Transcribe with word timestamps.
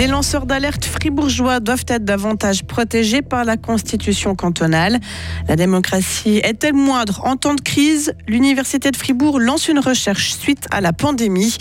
Les 0.00 0.06
lanceurs 0.06 0.46
d'alerte 0.46 0.86
fribourgeois 0.86 1.60
doivent 1.60 1.84
être 1.86 2.06
davantage 2.06 2.64
protégés 2.64 3.20
par 3.20 3.44
la 3.44 3.58
Constitution 3.58 4.34
cantonale. 4.34 4.98
La 5.46 5.56
démocratie 5.56 6.38
est-elle 6.38 6.72
moindre 6.72 7.20
en 7.26 7.36
temps 7.36 7.52
de 7.52 7.60
crise? 7.60 8.14
L'Université 8.26 8.90
de 8.90 8.96
Fribourg 8.96 9.38
lance 9.38 9.68
une 9.68 9.78
recherche 9.78 10.32
suite 10.32 10.66
à 10.70 10.80
la 10.80 10.94
pandémie. 10.94 11.54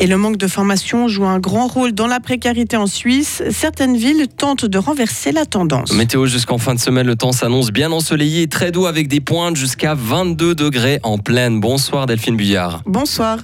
Et 0.00 0.06
le 0.06 0.16
manque 0.16 0.38
de 0.38 0.46
formation 0.46 1.06
joue 1.06 1.26
un 1.26 1.38
grand 1.38 1.66
rôle 1.66 1.92
dans 1.92 2.06
la 2.06 2.18
précarité 2.18 2.78
en 2.78 2.86
Suisse. 2.86 3.42
Certaines 3.50 3.98
villes 3.98 4.26
tentent 4.26 4.64
de 4.64 4.78
renverser 4.78 5.30
la 5.30 5.44
tendance. 5.44 5.92
Météo 5.92 6.24
jusqu'en 6.24 6.56
fin 6.56 6.74
de 6.74 6.80
semaine, 6.80 7.06
le 7.06 7.16
temps 7.16 7.32
s'annonce 7.32 7.72
bien 7.72 7.92
ensoleillé 7.92 8.40
et 8.40 8.48
très 8.48 8.72
doux 8.72 8.86
avec 8.86 9.06
des 9.06 9.20
pointes 9.20 9.56
jusqu'à 9.56 9.92
22 9.92 10.54
degrés 10.54 10.98
en 11.02 11.18
pleine. 11.18 11.60
Bonsoir 11.60 12.06
Delphine 12.06 12.38
Buyard. 12.38 12.80
Bonsoir. 12.86 13.40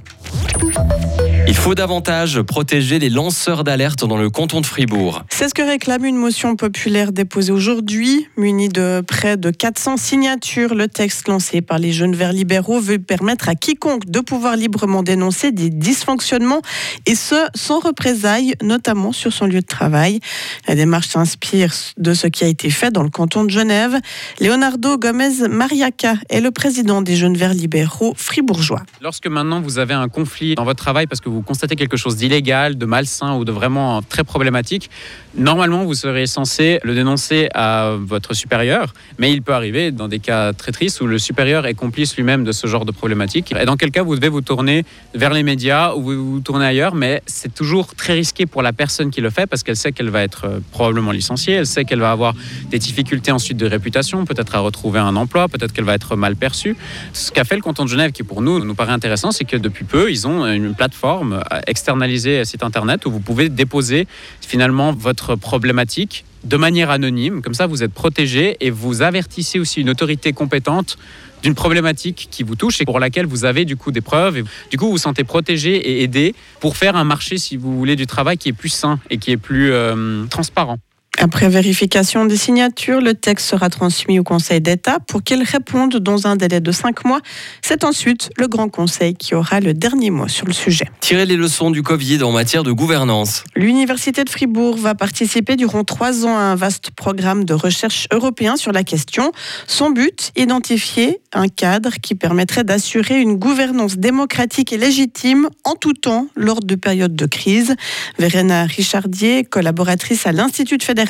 Il 1.48 1.56
faut 1.56 1.74
davantage 1.74 2.42
protéger 2.42 2.98
les 2.98 3.08
lanceurs 3.08 3.64
d'alerte 3.64 4.04
dans 4.04 4.18
le 4.18 4.28
canton 4.28 4.60
de 4.60 4.66
Fribourg. 4.66 5.24
C'est 5.30 5.48
ce 5.48 5.54
que 5.54 5.62
réclame 5.62 6.04
une 6.04 6.18
motion 6.18 6.56
populaire 6.56 7.10
déposée 7.10 7.52
aujourd'hui. 7.52 8.28
Munie 8.36 8.68
de 8.68 9.00
près 9.00 9.38
de 9.38 9.50
400 9.50 9.96
signatures, 9.96 10.74
le 10.74 10.88
texte 10.88 11.26
lancé 11.26 11.62
par 11.62 11.78
les 11.78 11.90
jeunes 11.90 12.14
verts 12.14 12.34
libéraux 12.34 12.80
veut 12.80 12.98
permettre 12.98 13.48
à 13.48 13.54
quiconque 13.54 14.04
de 14.10 14.20
pouvoir 14.20 14.56
librement 14.56 15.02
dénoncer 15.02 15.50
des 15.50 15.70
dysfonctionnements 15.70 16.60
et 17.06 17.14
ce, 17.14 17.36
sans 17.54 17.80
représailles, 17.80 18.52
notamment 18.62 19.12
sur 19.12 19.32
son 19.32 19.46
lieu 19.46 19.62
de 19.62 19.66
travail. 19.66 20.20
La 20.66 20.74
démarche 20.74 21.08
s'inspire 21.08 21.72
de 21.96 22.12
ce 22.12 22.26
qui 22.26 22.44
a 22.44 22.48
été 22.48 22.68
fait 22.68 22.90
dans 22.90 23.02
le 23.02 23.08
canton 23.08 23.44
de 23.44 23.50
Genève. 23.50 23.98
Leonardo 24.38 24.98
Gomez 24.98 25.48
Mariaca 25.48 26.16
est 26.28 26.42
le 26.42 26.50
président 26.50 27.00
des 27.00 27.16
jeunes 27.16 27.38
verts 27.38 27.54
libéraux 27.54 28.12
fribourgeois. 28.18 28.82
Lorsque 29.00 29.28
maintenant 29.28 29.62
vous 29.62 29.78
avez 29.78 29.94
un 29.94 30.10
conflit 30.10 30.54
dans 30.54 30.64
votre 30.64 30.82
travail 30.82 31.06
parce 31.06 31.22
que 31.22 31.30
vous 31.30 31.37
vous 31.38 31.44
constatez 31.44 31.76
quelque 31.76 31.96
chose 31.96 32.16
d'illégal, 32.16 32.76
de 32.76 32.84
malsain 32.84 33.36
ou 33.36 33.44
de 33.44 33.52
vraiment 33.52 34.02
très 34.02 34.24
problématique, 34.24 34.90
normalement 35.36 35.84
vous 35.84 35.94
serez 35.94 36.26
censé 36.26 36.80
le 36.82 36.96
dénoncer 36.96 37.48
à 37.54 37.94
votre 37.96 38.34
supérieur, 38.34 38.92
mais 39.18 39.32
il 39.32 39.40
peut 39.40 39.54
arriver 39.54 39.92
dans 39.92 40.08
des 40.08 40.18
cas 40.18 40.52
très 40.52 40.72
tristes 40.72 41.00
où 41.00 41.06
le 41.06 41.18
supérieur 41.18 41.64
est 41.66 41.74
complice 41.74 42.16
lui-même 42.16 42.42
de 42.42 42.50
ce 42.50 42.66
genre 42.66 42.84
de 42.84 42.90
problématique. 42.90 43.54
Et 43.58 43.64
dans 43.64 43.76
quel 43.76 43.92
cas 43.92 44.02
vous 44.02 44.16
devez 44.16 44.28
vous 44.28 44.40
tourner 44.40 44.84
vers 45.14 45.32
les 45.32 45.44
médias 45.44 45.94
ou 45.94 46.02
vous 46.02 46.32
vous 46.32 46.40
tournez 46.40 46.66
ailleurs, 46.66 46.96
mais 46.96 47.22
c'est 47.26 47.54
toujours 47.54 47.94
très 47.94 48.14
risqué 48.14 48.46
pour 48.46 48.62
la 48.62 48.72
personne 48.72 49.10
qui 49.10 49.20
le 49.20 49.30
fait 49.30 49.46
parce 49.46 49.62
qu'elle 49.62 49.76
sait 49.76 49.92
qu'elle 49.92 50.10
va 50.10 50.22
être 50.22 50.46
euh, 50.46 50.58
probablement 50.72 51.12
licenciée, 51.12 51.54
elle 51.54 51.66
sait 51.66 51.84
qu'elle 51.84 52.00
va 52.00 52.10
avoir 52.10 52.34
des 52.70 52.80
difficultés 52.80 53.30
ensuite 53.30 53.58
de 53.58 53.66
réputation, 53.66 54.24
peut-être 54.24 54.56
à 54.56 54.58
retrouver 54.58 54.98
un 54.98 55.14
emploi, 55.14 55.46
peut-être 55.46 55.72
qu'elle 55.72 55.84
va 55.84 55.94
être 55.94 56.16
mal 56.16 56.34
perçue. 56.34 56.76
Ce 57.12 57.30
qu'a 57.30 57.44
fait 57.44 57.54
le 57.54 57.62
canton 57.62 57.84
de 57.84 57.90
Genève, 57.90 58.10
qui 58.10 58.24
pour 58.24 58.42
nous 58.42 58.58
nous 58.64 58.74
paraît 58.74 58.92
intéressant, 58.92 59.30
c'est 59.30 59.44
que 59.44 59.56
depuis 59.56 59.84
peu, 59.84 60.10
ils 60.10 60.26
ont 60.26 60.44
une 60.46 60.74
plateforme 60.74 61.27
externaliser 61.66 62.40
un 62.40 62.44
site 62.44 62.62
internet 62.62 63.06
où 63.06 63.10
vous 63.10 63.20
pouvez 63.20 63.48
déposer 63.48 64.06
finalement 64.40 64.92
votre 64.92 65.36
problématique 65.36 66.24
de 66.44 66.56
manière 66.56 66.90
anonyme. 66.90 67.42
Comme 67.42 67.54
ça, 67.54 67.66
vous 67.66 67.82
êtes 67.82 67.92
protégé 67.92 68.56
et 68.60 68.70
vous 68.70 69.02
avertissez 69.02 69.58
aussi 69.58 69.80
une 69.80 69.90
autorité 69.90 70.32
compétente 70.32 70.98
d'une 71.42 71.54
problématique 71.54 72.28
qui 72.30 72.42
vous 72.42 72.56
touche 72.56 72.80
et 72.80 72.84
pour 72.84 72.98
laquelle 72.98 73.26
vous 73.26 73.44
avez 73.44 73.64
du 73.64 73.76
coup 73.76 73.92
des 73.92 74.00
preuves. 74.00 74.38
Et 74.38 74.44
du 74.70 74.76
coup, 74.76 74.86
vous 74.86 74.92
vous 74.92 74.98
sentez 74.98 75.24
protégé 75.24 75.76
et 75.76 76.02
aidé 76.02 76.34
pour 76.60 76.76
faire 76.76 76.96
un 76.96 77.04
marché, 77.04 77.38
si 77.38 77.56
vous 77.56 77.76
voulez, 77.76 77.96
du 77.96 78.06
travail 78.06 78.38
qui 78.38 78.48
est 78.48 78.52
plus 78.52 78.70
sain 78.70 78.98
et 79.10 79.18
qui 79.18 79.30
est 79.30 79.36
plus 79.36 79.72
euh, 79.72 80.24
transparent. 80.26 80.78
Après 81.20 81.48
vérification 81.48 82.26
des 82.26 82.36
signatures, 82.36 83.00
le 83.00 83.12
texte 83.12 83.48
sera 83.48 83.70
transmis 83.70 84.20
au 84.20 84.22
Conseil 84.22 84.60
d'État 84.60 84.98
pour 85.00 85.24
qu'il 85.24 85.42
réponde 85.42 85.96
dans 85.96 86.28
un 86.28 86.36
délai 86.36 86.60
de 86.60 86.70
cinq 86.70 87.04
mois. 87.04 87.20
C'est 87.60 87.82
ensuite 87.82 88.30
le 88.36 88.46
Grand 88.46 88.68
Conseil 88.68 89.14
qui 89.14 89.34
aura 89.34 89.58
le 89.58 89.74
dernier 89.74 90.10
mot 90.10 90.28
sur 90.28 90.46
le 90.46 90.52
sujet. 90.52 90.86
Tirer 91.00 91.26
les 91.26 91.34
leçons 91.34 91.72
du 91.72 91.82
Covid 91.82 92.22
en 92.22 92.30
matière 92.30 92.62
de 92.62 92.70
gouvernance. 92.70 93.42
L'Université 93.56 94.22
de 94.22 94.30
Fribourg 94.30 94.76
va 94.76 94.94
participer 94.94 95.56
durant 95.56 95.82
trois 95.82 96.24
ans 96.24 96.38
à 96.38 96.42
un 96.42 96.54
vaste 96.54 96.92
programme 96.92 97.44
de 97.44 97.52
recherche 97.52 98.06
européen 98.12 98.56
sur 98.56 98.70
la 98.70 98.84
question. 98.84 99.32
Son 99.66 99.90
but, 99.90 100.30
identifier 100.36 101.20
un 101.32 101.48
cadre 101.48 101.94
qui 102.00 102.14
permettrait 102.14 102.62
d'assurer 102.62 103.20
une 103.20 103.34
gouvernance 103.34 103.96
démocratique 103.96 104.72
et 104.72 104.78
légitime 104.78 105.48
en 105.64 105.74
tout 105.74 105.94
temps 105.94 106.28
lors 106.36 106.60
de 106.60 106.76
périodes 106.76 107.16
de 107.16 107.26
crise. 107.26 107.74
Verena 108.20 108.66
Richardier, 108.66 109.42
collaboratrice 109.42 110.24
à 110.24 110.30
l'Institut 110.30 110.78
fédéral 110.80 111.07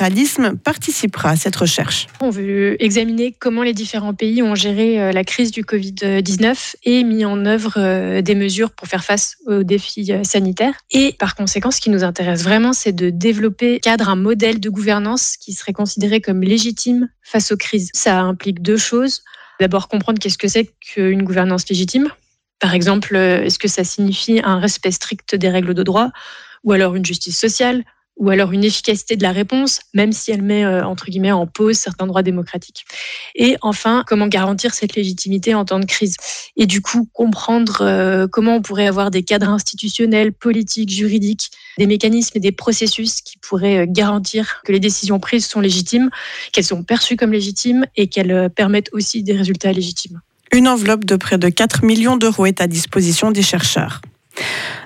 participera 0.63 1.31
à 1.31 1.35
cette 1.35 1.55
recherche. 1.55 2.07
On 2.21 2.29
veut 2.29 2.81
examiner 2.83 3.35
comment 3.37 3.63
les 3.63 3.73
différents 3.73 4.13
pays 4.13 4.41
ont 4.41 4.55
géré 4.55 5.01
euh, 5.01 5.11
la 5.11 5.23
crise 5.23 5.51
du 5.51 5.63
Covid-19 5.63 6.75
et 6.83 7.03
mis 7.03 7.25
en 7.25 7.45
œuvre 7.45 7.73
euh, 7.77 8.21
des 8.21 8.35
mesures 8.35 8.71
pour 8.71 8.87
faire 8.87 9.03
face 9.03 9.37
aux 9.45 9.63
défis 9.63 10.11
euh, 10.11 10.23
sanitaires. 10.23 10.73
Et 10.91 11.13
par 11.19 11.35
conséquent, 11.35 11.71
ce 11.71 11.81
qui 11.81 11.89
nous 11.89 12.03
intéresse 12.03 12.43
vraiment, 12.43 12.73
c'est 12.73 12.93
de 12.93 13.09
développer 13.09 13.79
cadre 13.79 14.09
un 14.09 14.15
modèle 14.15 14.59
de 14.59 14.69
gouvernance 14.69 15.35
qui 15.37 15.53
serait 15.53 15.73
considéré 15.73 16.21
comme 16.21 16.41
légitime 16.41 17.09
face 17.21 17.51
aux 17.51 17.57
crises. 17.57 17.89
Ça 17.93 18.19
implique 18.19 18.61
deux 18.61 18.77
choses. 18.77 19.23
D'abord, 19.59 19.87
comprendre 19.89 20.19
qu'est-ce 20.19 20.37
que 20.37 20.47
c'est 20.47 20.71
qu'une 20.79 21.23
gouvernance 21.23 21.67
légitime. 21.69 22.09
Par 22.59 22.73
exemple, 22.73 23.15
est-ce 23.15 23.59
que 23.59 23.67
ça 23.67 23.83
signifie 23.83 24.41
un 24.43 24.59
respect 24.59 24.91
strict 24.91 25.35
des 25.35 25.49
règles 25.49 25.73
de 25.73 25.83
droit 25.83 26.09
ou 26.63 26.71
alors 26.73 26.95
une 26.95 27.05
justice 27.05 27.37
sociale 27.37 27.83
ou 28.19 28.29
alors 28.29 28.51
une 28.51 28.65
efficacité 28.65 29.15
de 29.15 29.23
la 29.23 29.31
réponse, 29.31 29.79
même 29.93 30.11
si 30.11 30.31
elle 30.31 30.41
met 30.41 30.65
euh, 30.65 30.85
en 30.85 31.47
pause 31.47 31.77
certains 31.77 32.05
droits 32.05 32.21
démocratiques. 32.21 32.85
Et 33.33 33.55
enfin, 33.61 34.03
comment 34.05 34.27
garantir 34.27 34.73
cette 34.73 34.95
légitimité 34.95 35.55
en 35.55 35.63
temps 35.63 35.79
de 35.79 35.85
crise 35.85 36.15
Et 36.57 36.65
du 36.65 36.81
coup, 36.81 37.07
comprendre 37.13 37.81
euh, 37.81 38.27
comment 38.27 38.57
on 38.57 38.61
pourrait 38.61 38.87
avoir 38.87 39.09
des 39.09 39.23
cadres 39.23 39.49
institutionnels, 39.49 40.33
politiques, 40.33 40.89
juridiques, 40.89 41.49
des 41.77 41.87
mécanismes 41.87 42.37
et 42.37 42.41
des 42.41 42.51
processus 42.51 43.21
qui 43.21 43.37
pourraient 43.37 43.79
euh, 43.79 43.85
garantir 43.87 44.61
que 44.65 44.73
les 44.73 44.81
décisions 44.81 45.19
prises 45.19 45.47
sont 45.47 45.61
légitimes, 45.61 46.09
qu'elles 46.51 46.65
sont 46.65 46.83
perçues 46.83 47.15
comme 47.15 47.31
légitimes 47.31 47.85
et 47.95 48.07
qu'elles 48.07 48.49
permettent 48.53 48.89
aussi 48.91 49.23
des 49.23 49.33
résultats 49.33 49.71
légitimes. 49.71 50.19
Une 50.51 50.67
enveloppe 50.67 51.05
de 51.05 51.15
près 51.15 51.37
de 51.37 51.47
4 51.47 51.85
millions 51.85 52.17
d'euros 52.17 52.45
est 52.45 52.59
à 52.59 52.67
disposition 52.67 53.31
des 53.31 53.43
chercheurs. 53.43 54.01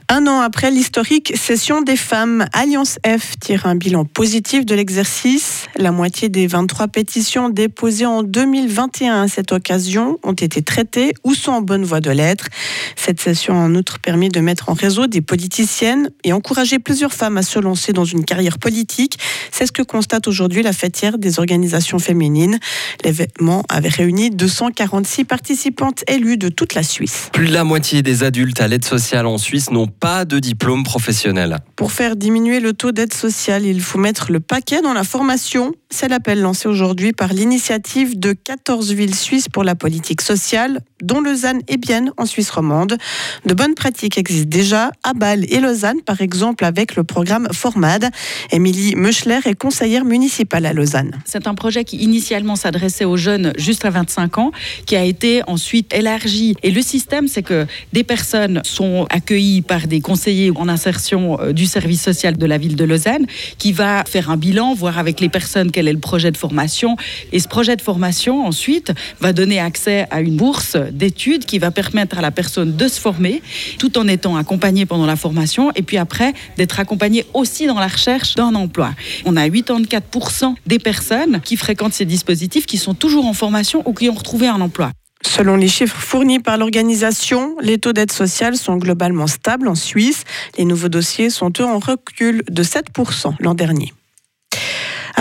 Un 0.10 0.28
an 0.28 0.42
après 0.42 0.70
l'historique 0.70 1.34
session 1.36 1.82
des 1.82 1.96
femmes, 1.96 2.46
Alliance 2.52 3.00
F 3.08 3.40
tire 3.40 3.66
un 3.66 3.76
bilan 3.76 4.04
positif 4.06 4.66
de 4.66 4.76
l'exercice. 4.76 5.66
La 5.78 5.92
moitié 5.92 6.30
des 6.30 6.46
23 6.46 6.90
pétitions 6.90 7.50
déposées 7.50 8.06
en 8.06 8.22
2021 8.22 9.24
à 9.24 9.28
cette 9.28 9.52
occasion 9.54 10.20
ont 10.24 10.34
été 10.34 10.62
traitées 10.62 11.14
ou 11.24 11.34
sont 11.34 11.52
en 11.52 11.62
bonne 11.62 11.86
voie 11.86 12.02
de 12.02 12.12
l'être. 12.12 12.48
Cette 12.96 13.22
session 13.22 13.54
a 13.56 13.64
en 13.64 13.76
outre 13.76 14.00
permis 14.00 14.30
de 14.30 14.40
mettre 14.42 14.70
en 14.70 14.74
réseau 14.74 15.08
des 15.08 15.22
politiciennes 15.22 16.10
et 16.24 16.34
encourager 16.34 16.80
plusieurs 16.80 17.14
femmes 17.14 17.38
à 17.38 17.44
se 17.44 17.60
lancer 17.60 17.94
dans 17.94 18.06
une 18.06 18.26
carrière 18.26 18.60
politique. 18.60 19.18
C'est 19.52 19.66
ce 19.66 19.72
que 19.72 19.84
constate 19.84 20.28
aujourd'hui 20.28 20.64
la 20.64 20.74
fêtière 20.74 21.18
des 21.18 21.40
organisations 21.40 22.00
féminines. 22.00 22.60
L'événement 23.04 23.64
avait 23.70 23.90
réuni 23.90 24.30
246 24.32 25.24
participantes 25.24 26.04
élues 26.08 26.38
de 26.38 26.50
toute 26.50 26.76
la 26.76 26.84
Suisse. 26.84 27.30
Plus 27.32 27.48
de 27.48 27.54
la 27.54 27.64
moitié 27.64 28.02
des 28.02 28.24
adultes 28.24 28.60
à 28.60 28.68
l'aide 28.68 28.86
sociale 28.86 29.26
en 29.26 29.38
Suisse 29.38 29.72
n'ont 29.72 29.88
pas 30.04 30.26
de 30.26 30.38
diplôme 30.38 30.84
professionnel. 30.84 31.60
Pour 31.78 31.94
faire 31.94 32.18
diminuer 32.18 32.60
le 32.60 32.74
taux 32.74 32.92
d'aide 32.92 33.14
sociale, 33.14 33.66
il 33.66 33.80
faut 33.80 33.98
mettre 33.98 34.34
le 34.34 34.42
paquet 34.42 34.82
dans 34.82 34.92
la 34.92 35.06
formation. 35.06 35.72
C'est 35.96 36.08
l'appel 36.08 36.42
lancé 36.42 36.68
aujourd'hui 36.68 37.14
par 37.14 37.34
l'initiative 37.34 38.20
de 38.20 38.34
14 38.34 38.94
villes 38.94 39.14
suisses 39.14 39.48
pour 39.48 39.64
la 39.64 39.76
politique 39.76 40.22
sociale, 40.22 40.82
dont 41.04 41.22
Lausanne 41.22 41.62
et 41.68 41.78
Bienne 41.78 42.12
en 42.18 42.26
Suisse 42.26 42.50
romande. 42.50 42.98
De 43.46 43.54
bonnes 43.54 43.76
pratiques 43.76 44.18
existent 44.18 44.50
déjà 44.50 44.92
à 45.04 45.14
Bâle 45.14 45.46
et 45.50 45.60
Lausanne, 45.60 46.02
par 46.02 46.22
exemple 46.22 46.66
avec 46.66 46.96
le 46.96 47.04
programme 47.04 47.48
Formad. 47.52 48.10
Émilie 48.52 48.96
Meuchler 48.96 49.38
est 49.46 49.54
conseillère 49.54 50.04
municipale 50.04 50.66
à 50.66 50.74
Lausanne. 50.74 51.12
C'est 51.26 51.46
un 51.46 51.54
projet 51.54 51.84
qui 51.84 51.98
initialement 51.98 52.56
s'adressait 52.56 53.06
aux 53.06 53.18
jeunes 53.18 53.54
juste 53.60 53.86
à 53.86 53.92
25 53.92 54.40
ans, 54.40 54.52
qui 54.88 54.96
a 54.96 55.04
été 55.04 55.44
ensuite 55.46 55.94
élargi. 55.94 56.56
Et 56.64 56.72
le 56.72 56.82
système, 56.82 57.28
c'est 57.28 57.44
que 57.44 57.68
des 57.94 58.04
personnes 58.04 58.64
sont 58.66 59.06
accueillies 59.12 59.62
par 59.62 59.86
des 59.86 60.02
conseillers 60.02 60.52
en 60.56 60.68
insertion 60.70 61.40
euh, 61.40 61.52
du 61.54 61.68
service 61.68 62.02
social 62.02 62.36
de 62.36 62.46
la 62.48 62.58
ville 62.58 62.76
de 62.76 62.84
Lausanne, 62.84 63.28
qui 63.60 63.74
va 63.74 64.04
faire 64.06 64.32
un 64.32 64.38
bilan, 64.38 64.74
voir 64.74 64.98
avec 64.98 65.20
les 65.20 65.30
personnes 65.30 65.72
quel 65.84 65.90
est 65.90 65.94
le 65.94 66.00
projet 66.00 66.32
de 66.32 66.38
formation. 66.38 66.96
Et 67.34 67.40
ce 67.40 67.48
projet 67.50 67.76
de 67.76 67.82
formation, 67.82 68.46
ensuite, 68.46 68.94
va 69.20 69.34
donner 69.34 69.60
accès 69.60 70.08
à 70.12 70.22
une 70.22 70.38
bourse 70.38 70.78
d'études 70.78 71.44
qui 71.44 71.60
va 71.60 71.72
permettre 71.72 72.18
à 72.18 72.22
la 72.22 72.32
personne 72.32 72.78
de 72.78 72.88
se 72.88 73.02
former, 73.02 73.42
tout 73.80 73.98
en 73.98 74.08
étant 74.08 74.38
accompagnée 74.38 74.86
pendant 74.86 75.06
la 75.06 75.18
formation, 75.18 75.72
et 75.76 75.82
puis 75.82 75.98
après, 75.98 76.34
d'être 76.56 76.80
accompagnée 76.80 77.26
aussi 77.34 77.68
dans 77.68 77.80
la 77.80 77.88
recherche 77.88 78.36
d'un 78.36 78.56
emploi. 78.56 78.94
On 79.26 79.36
a 79.36 79.46
84% 79.50 80.56
des 80.66 80.80
personnes 80.80 81.42
qui 81.42 81.58
fréquentent 81.58 81.94
ces 81.94 82.06
dispositifs 82.06 82.66
qui 82.66 82.78
sont 82.78 82.94
toujours 82.94 83.26
en 83.26 83.34
formation 83.34 83.84
ou 83.86 83.94
qui 83.94 84.10
ont 84.10 84.16
retrouvé 84.16 84.48
un 84.48 84.62
emploi. 84.62 84.92
Selon 85.26 85.58
les 85.58 85.68
chiffres 85.68 86.00
fournis 86.00 86.40
par 86.40 86.58
l'organisation, 86.58 87.56
les 87.62 87.78
taux 87.78 87.92
d'aide 87.92 88.12
sociale 88.12 88.56
sont 88.56 88.78
globalement 88.78 89.28
stables 89.28 89.68
en 89.68 89.76
Suisse. 89.76 90.24
Les 90.58 90.66
nouveaux 90.66 90.90
dossiers 90.90 91.30
sont 91.30 91.52
eux 91.60 91.66
en 91.66 91.80
recul 91.80 92.44
de 92.50 92.64
7% 92.64 93.34
l'an 93.40 93.54
dernier. 93.54 93.94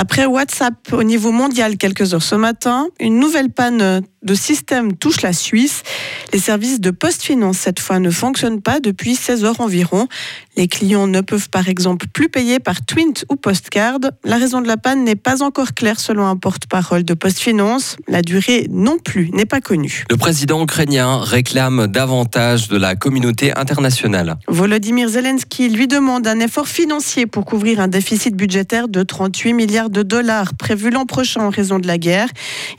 Après 0.02 0.26
WhatsApp 0.26 0.74
au 0.90 1.04
niveau 1.04 1.30
mondial 1.30 1.76
quelques 1.76 2.12
heures 2.12 2.24
ce 2.24 2.34
matin, 2.34 2.88
une 2.98 3.20
nouvelle 3.20 3.50
panne 3.50 4.02
de 4.24 4.34
système 4.34 4.96
touche 4.96 5.22
la 5.22 5.32
Suisse. 5.32 5.82
Les 6.32 6.40
services 6.40 6.80
de 6.80 6.90
Post 6.90 7.22
Finance 7.22 7.58
cette 7.58 7.78
fois 7.78 8.00
ne 8.00 8.10
fonctionnent 8.10 8.60
pas 8.60 8.80
depuis 8.80 9.14
16 9.14 9.44
heures 9.44 9.60
environ. 9.60 10.08
Les 10.56 10.66
clients 10.66 11.06
ne 11.06 11.20
peuvent 11.20 11.48
par 11.50 11.68
exemple 11.68 12.06
plus 12.12 12.28
payer 12.28 12.58
par 12.58 12.84
Twint 12.84 13.24
ou 13.30 13.36
Postcard. 13.36 13.98
La 14.24 14.38
raison 14.38 14.60
de 14.60 14.66
la 14.66 14.76
panne 14.76 15.04
n'est 15.04 15.16
pas 15.16 15.42
encore 15.42 15.72
claire 15.72 16.00
selon 16.00 16.26
un 16.26 16.36
porte-parole 16.36 17.04
de 17.04 17.14
Post 17.14 17.38
Finance. 17.38 17.96
La 18.08 18.22
durée 18.22 18.66
non 18.70 18.98
plus 18.98 19.30
n'est 19.30 19.46
pas 19.46 19.60
connue. 19.60 20.04
Le 20.10 20.16
président 20.16 20.62
ukrainien 20.62 21.18
réclame 21.18 21.86
davantage 21.86 22.68
de 22.68 22.76
la 22.76 22.96
communauté 22.96 23.56
internationale. 23.56 24.36
Volodymyr 24.48 25.08
Zelensky 25.08 25.68
lui 25.68 25.86
demande 25.86 26.26
un 26.26 26.40
effort 26.40 26.66
financier 26.68 27.26
pour 27.26 27.44
couvrir 27.44 27.78
un 27.78 27.88
déficit 27.88 28.34
budgétaire 28.34 28.88
de 28.88 29.02
38 29.02 29.52
milliards 29.52 29.90
de 29.92 30.02
dollars 30.02 30.54
prévu 30.54 30.90
l'an 30.90 31.06
prochain 31.06 31.42
en 31.42 31.50
raison 31.50 31.78
de 31.78 31.86
la 31.86 31.98
guerre. 31.98 32.28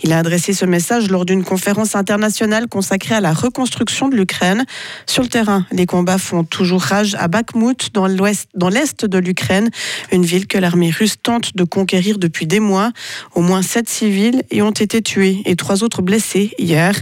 Il 0.04 0.12
a 0.12 0.18
adressé 0.18 0.52
ce 0.52 0.66
message 0.66 1.10
lors 1.10 1.26
d'une 1.26 1.44
conférence 1.44 1.96
internationale 1.96 2.68
consacrée 2.68 3.16
à 3.16 3.22
la 3.22 3.32
reconstruction 3.32 4.10
de 4.10 4.16
l'Ukraine. 4.16 4.66
Sur 5.06 5.24
le 5.24 5.30
terrain, 5.30 5.66
les 5.72 5.86
combats 5.86 6.18
font 6.18 6.44
toujours 6.44 6.82
rage 6.82 7.16
à 7.20 7.28
Bakhmut, 7.28 7.94
dans 7.94 8.08
l'est 8.08 9.06
de 9.06 9.18
l'Ukraine, 9.18 9.70
une 10.12 10.26
ville 10.26 10.48
que 10.48 10.58
l'armée 10.58 10.90
russe 10.90 11.16
tente 11.22 11.56
de 11.56 11.64
conquérir 11.64 12.18
depuis 12.18 12.48
des 12.48 12.60
mois. 12.60 12.92
Au 13.36 13.42
moins 13.42 13.62
sept 13.62 13.88
civils 13.88 14.44
y 14.52 14.62
ont 14.62 14.72
été 14.72 15.02
tués 15.02 15.42
et 15.46 15.56
trois 15.56 15.84
autres 15.84 16.02
blessés 16.02 16.52
hier. 16.58 16.96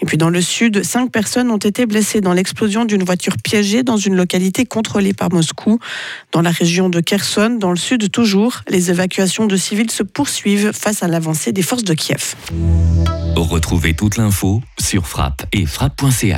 Et 0.00 0.06
puis 0.06 0.16
dans 0.16 0.30
le 0.30 0.40
sud, 0.40 0.84
cinq 0.84 1.10
personnes 1.10 1.50
ont 1.50 1.56
été 1.56 1.86
blessées 1.86 2.20
dans 2.20 2.32
l'explosion 2.32 2.84
d'une 2.84 3.02
voiture 3.02 3.34
piégée 3.42 3.82
dans 3.82 3.96
une 3.96 4.14
localité 4.14 4.64
contrôlée 4.64 5.12
par 5.12 5.32
Moscou. 5.32 5.80
Dans 6.30 6.42
la 6.42 6.50
région 6.50 6.88
de 6.88 7.00
Kherson, 7.00 7.56
dans 7.58 7.70
le 7.70 7.76
sud 7.76 8.10
toujours, 8.10 8.60
les 8.68 8.90
évacuations 8.90 9.46
civils 9.56 9.90
se 9.90 10.02
poursuivent 10.02 10.72
face 10.72 11.02
à 11.02 11.08
l'avancée 11.08 11.52
des 11.52 11.62
forces 11.62 11.84
de 11.84 11.94
Kiev. 11.94 12.34
Retrouvez 13.36 13.94
toute 13.94 14.16
l'info 14.16 14.62
sur 14.78 15.06
frappe 15.06 15.44
et 15.52 15.66
frappe.ch. 15.66 16.34